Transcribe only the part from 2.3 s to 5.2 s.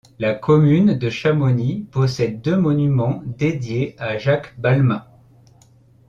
deux monuments dédiés à Jacques Balmat.